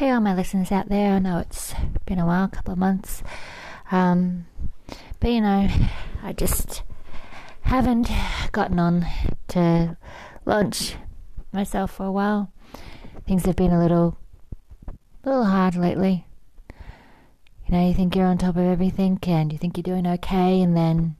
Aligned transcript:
Hey, 0.00 0.08
all 0.12 0.20
my 0.22 0.34
listeners 0.34 0.72
out 0.72 0.88
there. 0.88 1.12
I 1.12 1.18
know 1.18 1.36
it's 1.40 1.74
been 2.06 2.18
a 2.18 2.24
while, 2.24 2.44
a 2.44 2.48
couple 2.48 2.72
of 2.72 2.78
months. 2.78 3.22
Um, 3.92 4.46
but 5.20 5.30
you 5.30 5.42
know, 5.42 5.68
I 6.22 6.32
just 6.32 6.84
haven't 7.60 8.08
gotten 8.50 8.78
on 8.78 9.04
to 9.48 9.98
launch 10.46 10.96
myself 11.52 11.90
for 11.92 12.06
a 12.06 12.10
while. 12.10 12.50
Things 13.26 13.44
have 13.44 13.56
been 13.56 13.72
a 13.72 13.78
little, 13.78 14.16
little 15.22 15.44
hard 15.44 15.76
lately. 15.76 16.26
You 17.66 17.74
know, 17.74 17.86
you 17.86 17.92
think 17.92 18.16
you're 18.16 18.24
on 18.24 18.38
top 18.38 18.56
of 18.56 18.64
everything 18.64 19.18
and 19.26 19.52
you 19.52 19.58
think 19.58 19.76
you're 19.76 19.82
doing 19.82 20.06
okay, 20.06 20.62
and 20.62 20.74
then 20.74 21.16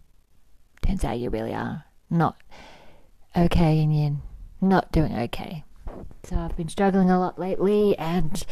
turns 0.81 1.05
out 1.05 1.19
you 1.19 1.29
really 1.29 1.53
are 1.53 1.85
not 2.09 2.41
okay 3.37 3.83
and 3.83 3.95
you're 3.95 4.17
not 4.63 4.91
doing 4.91 5.15
okay. 5.15 5.65
So 6.25 6.37
I've 6.37 6.57
been 6.57 6.69
struggling 6.69 7.11
a 7.11 7.19
lot 7.19 7.39
lately, 7.39 7.97
and 7.99 8.45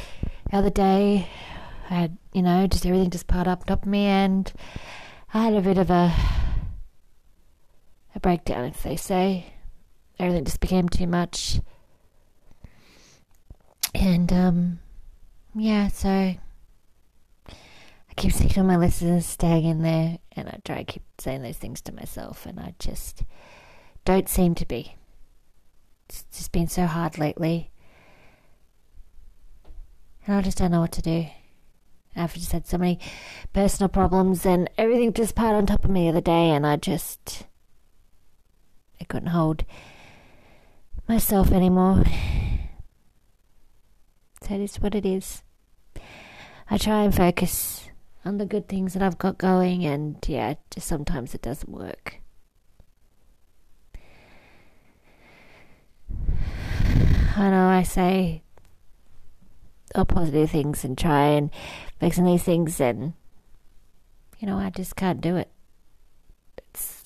the 0.50 0.56
other 0.56 0.70
day 0.70 1.28
I 1.90 1.94
had, 1.94 2.18
you 2.32 2.42
know, 2.42 2.66
just 2.66 2.84
everything 2.86 3.10
just 3.10 3.26
piled 3.26 3.48
up 3.48 3.60
on 3.60 3.66
top 3.66 3.82
of 3.82 3.88
me, 3.88 4.04
and 4.04 4.52
I 5.32 5.44
had 5.44 5.54
a 5.54 5.60
bit 5.60 5.78
of 5.78 5.90
a 5.90 6.12
a 8.14 8.20
breakdown, 8.20 8.64
if 8.64 8.82
they 8.82 8.96
say. 8.96 9.52
Everything 10.18 10.44
just 10.44 10.60
became 10.60 10.88
too 10.88 11.06
much, 11.06 11.60
and 13.94 14.32
um, 14.32 14.80
yeah. 15.54 15.88
So 15.88 16.08
I 16.08 16.38
keep 18.16 18.32
saying 18.32 18.50
to 18.50 18.64
my 18.64 18.76
listeners, 18.76 19.26
staying 19.26 19.64
in 19.64 19.82
there, 19.82 20.18
and 20.32 20.48
I 20.48 20.58
try 20.64 20.78
to 20.78 20.84
keep 20.84 21.04
saying 21.18 21.42
those 21.42 21.58
things 21.58 21.80
to 21.82 21.92
myself, 21.92 22.46
and 22.46 22.58
I 22.58 22.74
just 22.80 23.22
don't 24.04 24.28
seem 24.28 24.56
to 24.56 24.66
be. 24.66 24.96
It's 26.08 26.24
just 26.32 26.52
been 26.52 26.68
so 26.68 26.86
hard 26.86 27.18
lately. 27.18 27.70
And 30.26 30.36
I 30.36 30.42
just 30.42 30.58
don't 30.58 30.70
know 30.70 30.80
what 30.80 30.92
to 30.92 31.02
do. 31.02 31.26
I've 32.16 32.34
just 32.34 32.52
had 32.52 32.66
so 32.66 32.78
many 32.78 32.98
personal 33.52 33.88
problems 33.88 34.44
and 34.44 34.68
everything 34.76 35.12
just 35.12 35.34
piled 35.34 35.54
on 35.54 35.66
top 35.66 35.84
of 35.84 35.90
me 35.90 36.04
the 36.04 36.10
other 36.10 36.20
day 36.20 36.50
and 36.50 36.66
I 36.66 36.76
just 36.76 37.46
I 39.00 39.04
couldn't 39.04 39.28
hold 39.28 39.64
myself 41.08 41.52
anymore. 41.52 42.04
So 44.42 44.54
it 44.54 44.60
is 44.60 44.76
what 44.76 44.94
it 44.94 45.06
is. 45.06 45.42
I 46.70 46.76
try 46.78 47.02
and 47.02 47.14
focus 47.14 47.88
on 48.24 48.38
the 48.38 48.46
good 48.46 48.68
things 48.68 48.94
that 48.94 49.02
I've 49.02 49.18
got 49.18 49.38
going 49.38 49.84
and 49.84 50.16
yeah, 50.26 50.54
just 50.70 50.86
sometimes 50.86 51.34
it 51.34 51.42
doesn't 51.42 51.72
work. 51.72 52.20
I 57.38 57.50
know 57.50 57.68
I 57.68 57.84
say 57.84 58.42
all 59.94 60.04
positive 60.04 60.50
things 60.50 60.84
and 60.84 60.98
try 60.98 61.26
and 61.26 61.50
fix 62.00 62.16
these 62.16 62.42
things 62.42 62.80
and 62.80 63.12
you 64.38 64.46
know, 64.46 64.58
I 64.58 64.70
just 64.70 64.96
can't 64.96 65.20
do 65.20 65.36
it. 65.36 65.50
It's 66.56 67.04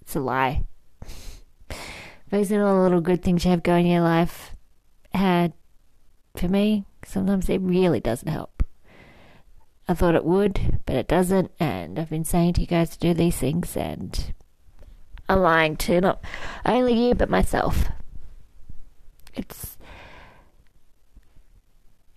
it's 0.00 0.16
a 0.16 0.20
lie. 0.20 0.64
On 2.32 2.40
all 2.40 2.76
the 2.76 2.82
little 2.82 3.00
good 3.00 3.22
things 3.22 3.44
you 3.44 3.50
have 3.50 3.62
going 3.62 3.86
in 3.86 3.92
your 3.92 4.02
life 4.02 4.56
had 5.12 5.52
for 6.36 6.48
me, 6.48 6.84
sometimes 7.04 7.48
it 7.48 7.60
really 7.60 8.00
doesn't 8.00 8.28
help. 8.28 8.64
I 9.86 9.94
thought 9.94 10.16
it 10.16 10.24
would, 10.24 10.80
but 10.86 10.96
it 10.96 11.06
doesn't, 11.06 11.52
and 11.60 11.98
I've 11.98 12.10
been 12.10 12.24
saying 12.24 12.54
to 12.54 12.60
you 12.60 12.66
guys 12.66 12.90
to 12.90 12.98
do 12.98 13.14
these 13.14 13.36
things 13.36 13.76
and 13.76 14.34
I'm 15.28 15.40
lying 15.40 15.76
to 15.76 16.00
not 16.00 16.24
only 16.64 16.94
you 16.94 17.14
but 17.14 17.30
myself. 17.30 17.84
It's 19.34 19.76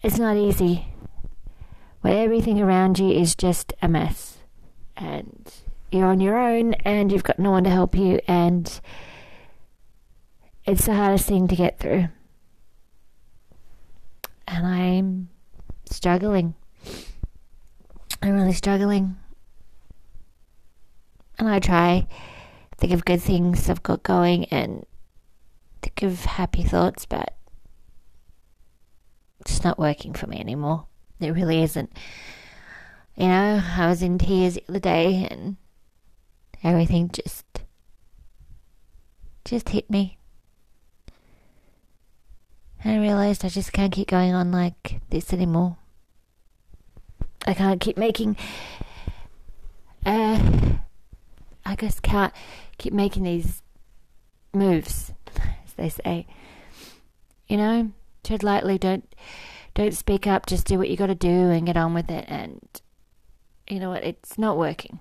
it's 0.01 0.19
not 0.19 0.37
easy 0.37 0.87
when 2.01 2.15
everything 2.15 2.61
around 2.61 2.99
you 2.99 3.09
is 3.09 3.35
just 3.35 3.73
a 3.81 3.87
mess 3.87 4.37
and 4.95 5.51
you're 5.91 6.05
on 6.05 6.19
your 6.19 6.37
own 6.37 6.73
and 6.85 7.11
you've 7.11 7.23
got 7.23 7.39
no 7.39 7.51
one 7.51 7.63
to 7.63 7.69
help 7.69 7.95
you 7.95 8.19
and 8.27 8.79
it's 10.65 10.85
the 10.85 10.93
hardest 10.93 11.27
thing 11.27 11.47
to 11.47 11.55
get 11.55 11.79
through. 11.79 12.09
And 14.47 14.67
I'm 14.67 15.29
struggling. 15.85 16.55
I'm 18.21 18.33
really 18.33 18.53
struggling. 18.53 19.17
And 21.39 21.49
I 21.49 21.59
try 21.59 22.07
think 22.77 22.93
of 22.93 23.05
good 23.05 23.21
things 23.21 23.69
I've 23.69 23.83
got 23.83 24.03
going 24.03 24.45
and 24.45 24.85
think 25.81 26.03
of 26.03 26.25
happy 26.25 26.63
thoughts, 26.63 27.05
but 27.05 27.35
it's 29.41 29.63
not 29.63 29.79
working 29.79 30.13
for 30.13 30.27
me 30.27 30.39
anymore. 30.39 30.85
It 31.19 31.31
really 31.31 31.63
isn't. 31.63 31.91
You 33.15 33.27
know, 33.27 33.61
I 33.77 33.87
was 33.87 34.01
in 34.03 34.17
tears 34.19 34.55
the 34.55 34.63
other 34.69 34.79
day 34.79 35.27
and 35.29 35.57
everything 36.63 37.09
just 37.09 37.45
just 39.45 39.69
hit 39.69 39.89
me. 39.89 40.17
And 42.83 42.93
I 42.93 42.99
realized 42.99 43.43
I 43.43 43.49
just 43.49 43.73
can't 43.73 43.93
keep 43.93 44.09
going 44.09 44.33
on 44.33 44.51
like 44.51 44.99
this 45.09 45.33
anymore. 45.33 45.77
I 47.45 47.53
can't 47.53 47.81
keep 47.81 47.97
making 47.97 48.37
uh 50.05 50.39
I 51.65 51.75
guess 51.75 51.99
can't 51.99 52.33
keep 52.77 52.93
making 52.93 53.23
these 53.23 53.61
moves, 54.53 55.11
they 55.77 55.89
say. 55.89 56.27
You 57.47 57.57
know, 57.57 57.91
tread 58.23 58.43
lightly, 58.43 58.77
don't 58.77 59.07
don't 59.73 59.93
speak 59.93 60.27
up, 60.27 60.45
just 60.45 60.65
do 60.65 60.77
what 60.77 60.89
you 60.89 60.97
gotta 60.97 61.15
do 61.15 61.29
and 61.29 61.65
get 61.65 61.77
on 61.77 61.93
with 61.93 62.09
it 62.09 62.25
and 62.27 62.81
you 63.69 63.79
know 63.79 63.89
what, 63.89 64.03
it's 64.03 64.37
not 64.37 64.57
working. 64.57 64.99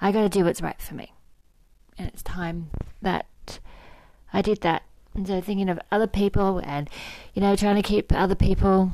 I 0.00 0.12
gotta 0.12 0.28
do 0.28 0.44
what's 0.44 0.62
right 0.62 0.80
for 0.80 0.94
me. 0.94 1.12
And 1.98 2.08
it's 2.08 2.22
time 2.22 2.70
that 3.02 3.60
I 4.32 4.42
did 4.42 4.62
that. 4.62 4.82
And 5.14 5.26
so 5.26 5.40
thinking 5.40 5.68
of 5.68 5.78
other 5.90 6.06
people 6.06 6.58
and, 6.64 6.88
you 7.34 7.42
know, 7.42 7.54
trying 7.54 7.76
to 7.76 7.82
keep 7.82 8.12
other 8.12 8.34
people 8.34 8.92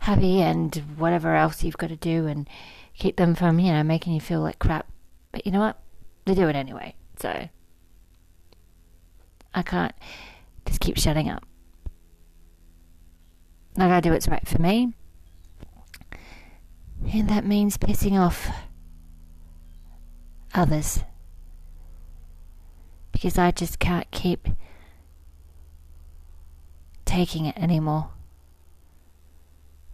happy 0.00 0.40
and 0.42 0.74
whatever 0.96 1.34
else 1.34 1.64
you've 1.64 1.78
got 1.78 1.88
to 1.88 1.96
do 1.96 2.26
and 2.26 2.48
keep 2.94 3.16
them 3.16 3.34
from, 3.34 3.58
you 3.58 3.72
know, 3.72 3.82
making 3.82 4.12
you 4.12 4.20
feel 4.20 4.40
like 4.40 4.58
crap. 4.58 4.86
But 5.32 5.46
you 5.46 5.52
know 5.52 5.60
what? 5.60 5.78
They 6.26 6.34
do 6.34 6.48
it 6.48 6.56
anyway. 6.56 6.94
So 7.18 7.48
I 9.54 9.62
can't 9.62 9.94
just 10.66 10.80
keep 10.80 10.98
shutting 10.98 11.28
up. 11.28 11.44
I 13.76 13.86
gotta 13.88 14.02
do 14.02 14.12
what's 14.12 14.28
right 14.28 14.46
for 14.46 14.60
me. 14.60 14.92
And 17.12 17.28
that 17.28 17.44
means 17.44 17.78
pissing 17.78 18.18
off 18.18 18.48
others. 20.52 21.04
Because 23.12 23.38
I 23.38 23.50
just 23.50 23.78
can't 23.78 24.10
keep 24.10 24.48
taking 27.04 27.46
it 27.46 27.56
anymore. 27.56 28.10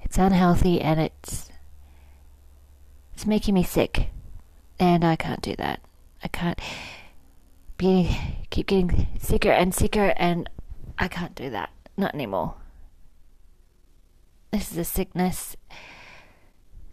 It's 0.00 0.18
unhealthy 0.18 0.80
and 0.80 1.00
it's 1.00 1.50
it's 3.14 3.26
making 3.26 3.54
me 3.54 3.62
sick. 3.62 4.08
And 4.78 5.04
I 5.04 5.16
can't 5.16 5.40
do 5.40 5.54
that. 5.56 5.80
I 6.22 6.28
can't 6.28 6.58
keep 7.78 8.66
getting 8.66 9.08
sicker 9.18 9.50
and 9.50 9.74
sicker 9.74 10.12
and 10.16 10.48
I 10.98 11.08
can't 11.08 11.34
do 11.34 11.50
that. 11.50 11.70
Not 11.96 12.14
anymore. 12.14 12.54
This 14.52 14.70
is 14.70 14.78
a 14.78 14.84
sickness. 14.84 15.56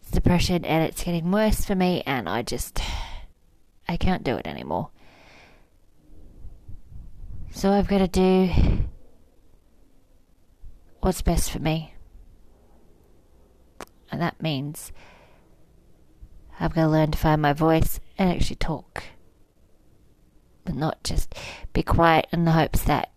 It's 0.01 0.11
depression 0.11 0.65
and 0.65 0.83
it's 0.83 1.03
getting 1.03 1.31
worse 1.31 1.63
for 1.65 1.75
me 1.75 2.03
and 2.05 2.27
I 2.27 2.41
just 2.41 2.81
I 3.87 3.97
can't 3.97 4.23
do 4.23 4.37
it 4.37 4.47
anymore. 4.47 4.89
So 7.51 7.71
I've 7.71 7.87
got 7.87 7.99
to 7.99 8.07
do 8.07 8.49
what's 11.01 11.21
best 11.21 11.51
for 11.51 11.59
me. 11.59 11.93
And 14.11 14.21
that 14.21 14.41
means 14.41 14.91
I've 16.59 16.73
got 16.73 16.83
to 16.83 16.89
learn 16.89 17.11
to 17.11 17.17
find 17.17 17.41
my 17.41 17.53
voice 17.53 17.99
and 18.17 18.29
actually 18.31 18.55
talk. 18.57 19.03
But 20.71 20.79
not 20.79 21.03
just 21.03 21.35
be 21.73 21.83
quiet 21.83 22.27
in 22.31 22.45
the 22.45 22.51
hopes 22.51 22.83
that 22.83 23.11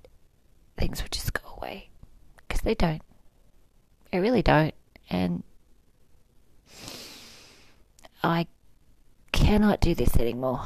things 0.76 1.00
will 1.00 1.08
just 1.08 1.32
go 1.32 1.56
away. 1.56 1.88
Because 2.36 2.62
they 2.62 2.74
don't. 2.74 3.02
They 4.10 4.18
really 4.18 4.42
don't. 4.42 4.74
And 5.08 5.44
I 8.24 8.48
cannot 9.30 9.80
do 9.80 9.94
this 9.94 10.16
anymore. 10.16 10.62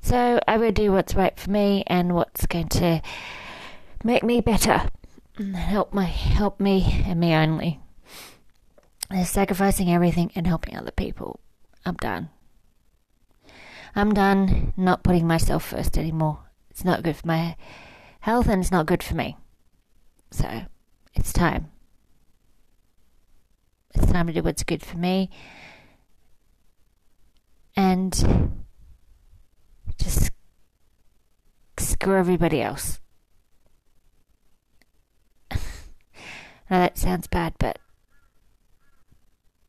So 0.00 0.40
I 0.48 0.56
will 0.56 0.72
do 0.72 0.92
what's 0.92 1.14
right 1.14 1.38
for 1.38 1.50
me 1.50 1.84
and 1.88 2.14
what's 2.14 2.46
going 2.46 2.68
to 2.68 3.02
make 4.02 4.22
me 4.22 4.40
better 4.40 4.88
and 5.36 5.56
help 5.56 5.92
my 5.92 6.04
help 6.04 6.58
me 6.58 7.04
and 7.06 7.20
me 7.20 7.34
only. 7.34 7.81
Sacrificing 9.24 9.92
everything 9.92 10.30
and 10.34 10.46
helping 10.46 10.76
other 10.76 10.90
people. 10.90 11.40
I'm 11.84 11.94
done. 11.96 12.30
I'm 13.94 14.14
done 14.14 14.72
not 14.76 15.02
putting 15.02 15.26
myself 15.26 15.64
first 15.64 15.98
anymore. 15.98 16.38
It's 16.70 16.84
not 16.84 17.02
good 17.02 17.16
for 17.16 17.26
my 17.26 17.56
health 18.20 18.48
and 18.48 18.62
it's 18.62 18.70
not 18.70 18.86
good 18.86 19.02
for 19.02 19.14
me. 19.14 19.36
So, 20.30 20.62
it's 21.14 21.32
time. 21.32 21.70
It's 23.94 24.10
time 24.10 24.26
to 24.28 24.32
do 24.32 24.42
what's 24.42 24.62
good 24.62 24.82
for 24.82 24.96
me. 24.96 25.28
And 27.76 28.62
just 29.98 30.30
screw 31.78 32.16
everybody 32.18 32.62
else. 32.62 33.00
now 35.50 35.58
that 36.70 36.96
sounds 36.96 37.26
bad, 37.26 37.54
but 37.58 37.78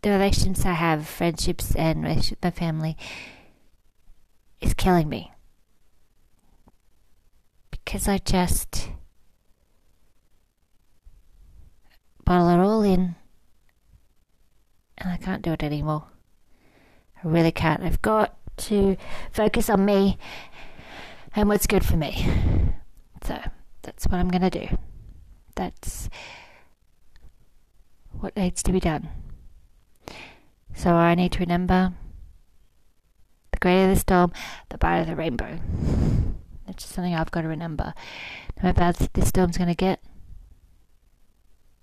the 0.03 0.11
relations 0.11 0.65
I 0.65 0.73
have, 0.73 1.07
friendships 1.07 1.73
and 1.75 2.01
my 2.03 2.51
family, 2.51 2.97
is 4.61 4.73
killing 4.73 5.07
me. 5.09 5.31
Because 7.71 8.07
I 8.07 8.17
just 8.17 8.89
bottle 12.25 12.49
it 12.49 12.59
all 12.59 12.83
in 12.83 13.15
and 14.97 15.09
I 15.09 15.17
can't 15.17 15.41
do 15.41 15.53
it 15.53 15.63
anymore. 15.63 16.05
I 17.23 17.27
really 17.27 17.51
can't. 17.51 17.81
I've 17.81 18.01
got 18.01 18.35
to 18.57 18.97
focus 19.31 19.69
on 19.69 19.85
me 19.85 20.17
and 21.33 21.47
what's 21.47 21.65
good 21.67 21.85
for 21.85 21.95
me. 21.95 22.27
So 23.23 23.39
that's 23.83 24.05
what 24.07 24.19
I'm 24.19 24.29
going 24.29 24.49
to 24.49 24.49
do. 24.49 24.77
That's 25.55 26.09
what 28.11 28.35
needs 28.35 28.61
to 28.63 28.73
be 28.73 28.81
done. 28.81 29.07
So 30.75 30.95
I 30.95 31.15
need 31.15 31.31
to 31.33 31.39
remember 31.39 31.93
the 33.51 33.59
greater 33.59 33.93
the 33.93 33.99
storm, 33.99 34.31
the 34.69 34.77
brighter 34.77 35.05
the 35.05 35.15
rainbow. 35.15 35.59
That's 36.65 36.83
just 36.83 36.95
something 36.95 37.13
I've 37.13 37.31
got 37.31 37.41
to 37.41 37.47
remember. 37.47 37.93
No 38.57 38.63
matter 38.63 38.83
how 38.83 38.91
bad 38.91 39.09
this 39.13 39.27
storm's 39.29 39.57
going 39.57 39.69
to 39.69 39.75
get, 39.75 40.01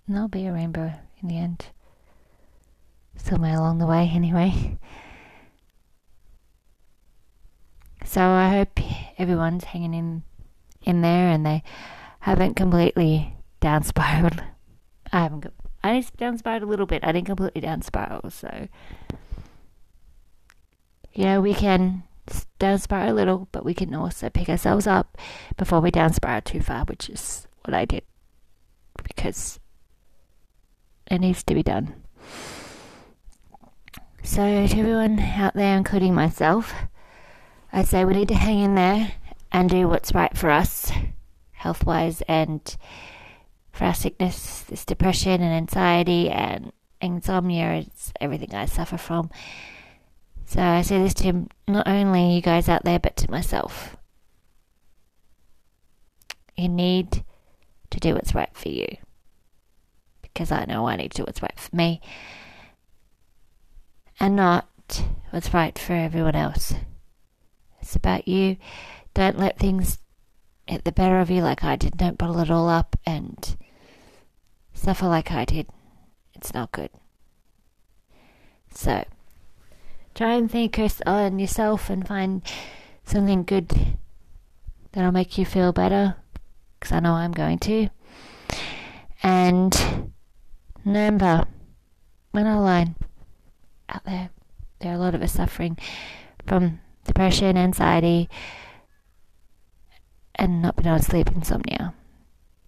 there'll 0.09 0.29
be 0.29 0.47
a 0.47 0.53
rainbow 0.53 0.93
in 1.23 1.29
the 1.29 1.39
end. 1.39 1.67
Somewhere 3.17 3.57
along 3.57 3.79
the 3.79 3.87
way, 3.87 4.11
anyway. 4.13 4.79
So 8.05 8.23
I 8.23 8.49
hope 8.49 8.81
everyone's 9.19 9.65
hanging 9.65 9.95
in 9.95 10.23
in 10.83 11.03
there 11.03 11.29
and 11.29 11.45
they 11.45 11.63
haven't 12.21 12.55
completely 12.55 13.35
down 13.61 13.83
spiraled. 13.83 14.43
I 15.13 15.21
haven't. 15.23 15.47
I 15.83 16.05
down 16.17 16.39
spiraled 16.39 16.63
a 16.63 16.67
little 16.67 16.87
bit. 16.87 17.05
I 17.05 17.13
didn't 17.13 17.27
completely 17.27 17.61
down 17.61 17.83
spiral. 17.83 18.31
So 18.31 18.69
you 21.13 21.25
know 21.25 21.41
we 21.41 21.55
can 21.55 22.05
down 22.59 22.79
spiral 22.79 23.13
a 23.13 23.15
little, 23.15 23.49
but 23.53 23.65
we 23.65 23.75
can 23.75 23.95
also 23.95 24.31
pick 24.31 24.49
ourselves 24.49 24.87
up 24.87 25.17
before 25.57 25.81
we 25.81 25.91
down 25.91 26.13
spiral 26.13 26.43
too 26.43 26.61
far, 26.61 26.85
which 26.85 27.09
is 27.09 27.47
what 27.65 27.75
I 27.75 27.85
did 27.85 28.03
because 29.03 29.59
it 31.11 31.21
needs 31.21 31.43
to 31.45 31.55
be 31.55 31.63
done. 31.63 31.95
So 34.23 34.43
to 34.67 34.79
everyone 34.79 35.19
out 35.19 35.55
there, 35.55 35.77
including 35.77 36.15
myself. 36.15 36.75
I 37.73 37.85
say 37.85 38.05
we 38.05 38.15
need 38.15 38.29
to 38.29 38.35
hang 38.35 38.59
in 38.59 38.75
there 38.75 39.13
and 39.53 39.71
do 39.71 39.89
what's 39.89 40.15
right 40.15 40.37
for 40.37 40.51
us, 40.51 40.91
health 41.53 41.87
wise, 41.87 42.21
and 42.23 42.77
for 43.81 43.87
our 43.87 43.95
sickness, 43.95 44.61
this 44.69 44.85
depression 44.85 45.41
and 45.41 45.55
anxiety 45.55 46.29
and 46.29 46.71
insomnia, 47.01 47.77
it's 47.77 48.13
everything 48.21 48.55
I 48.55 48.67
suffer 48.67 48.99
from. 48.99 49.31
So 50.45 50.61
I 50.61 50.83
say 50.83 50.99
this 51.03 51.15
to 51.15 51.49
not 51.67 51.89
only 51.89 52.35
you 52.35 52.43
guys 52.43 52.69
out 52.69 52.85
there, 52.85 52.99
but 52.99 53.17
to 53.17 53.31
myself. 53.31 53.97
You 56.59 56.69
need 56.69 57.25
to 57.89 57.99
do 57.99 58.13
what's 58.13 58.35
right 58.35 58.51
for 58.53 58.69
you. 58.69 58.87
Because 60.21 60.53
I 60.53 60.67
know 60.67 60.87
I 60.87 60.97
need 60.97 61.13
to 61.13 61.23
do 61.23 61.25
what's 61.25 61.41
right 61.41 61.59
for 61.59 61.75
me. 61.75 62.03
And 64.21 64.37
not 64.37 64.69
what's 65.31 65.55
right 65.55 65.79
for 65.79 65.95
everyone 65.95 66.37
else. 66.37 66.75
It's 67.81 67.97
about 67.97 68.29
you. 68.29 68.59
Don't 69.15 69.39
let 69.39 69.59
things 69.59 69.97
get 70.67 70.85
the 70.85 70.93
better 70.93 71.19
of 71.19 71.31
you 71.31 71.41
like 71.41 71.65
I 71.65 71.77
did. 71.77 71.97
Don't 71.97 72.19
bottle 72.19 72.41
it 72.41 72.51
all 72.51 72.69
up 72.69 72.95
and 73.07 73.57
suffer 74.81 75.07
like 75.07 75.31
I 75.31 75.45
did. 75.45 75.67
It's 76.35 76.55
not 76.55 76.73
good. 76.73 76.91
So, 78.73 79.05
try 80.15 80.35
and 80.35 80.51
think 80.51 80.79
on 81.07 81.39
yourself 81.39 81.91
and 81.91 82.07
find 82.07 82.43
something 83.05 83.45
good 83.45 83.97
that'll 84.93 85.13
make 85.13 85.37
you 85.37 85.45
feel 85.45 85.73
better. 85.73 86.17
Because 86.79 86.93
I 86.93 87.01
know 87.01 87.13
I'm 87.13 87.33
going 87.33 87.59
to. 87.59 87.89
And 89.23 90.15
remember, 90.85 91.45
when 92.31 92.47
I 92.47 92.59
line 92.59 92.97
out 93.91 94.05
there, 94.05 94.31
there 94.79 94.93
are 94.93 94.95
a 94.95 94.99
lot 94.99 95.15
of 95.15 95.21
us 95.21 95.33
suffering 95.33 95.77
from 96.47 96.81
depression, 97.05 97.59
anxiety, 97.59 98.31
and 100.37 100.63
not 100.63 100.77
being 100.77 100.89
able 100.89 100.99
to 100.99 101.05
sleep, 101.05 101.31
insomnia. 101.33 101.93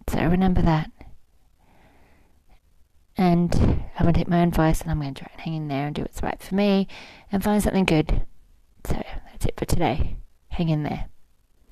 So 0.09 0.23
remember 0.23 0.61
that. 0.61 0.91
And 3.17 3.53
I'm 3.97 4.03
going 4.03 4.13
to 4.13 4.19
take 4.19 4.27
my 4.27 4.41
own 4.41 4.47
advice 4.49 4.81
and 4.81 4.89
I'm 4.89 4.99
going 4.99 5.13
to 5.13 5.23
try 5.23 5.31
and 5.33 5.41
hang 5.41 5.53
in 5.53 5.67
there 5.67 5.87
and 5.87 5.95
do 5.95 6.01
what's 6.01 6.23
right 6.23 6.41
for 6.41 6.55
me 6.55 6.87
and 7.31 7.43
find 7.43 7.61
something 7.61 7.85
good. 7.85 8.25
So 8.85 9.01
that's 9.31 9.45
it 9.45 9.53
for 9.57 9.65
today. 9.65 10.17
Hang 10.49 10.69
in 10.69 10.83
there. 10.83 11.05